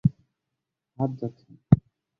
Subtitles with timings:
[0.99, 1.57] হাত যাচ্ছে না।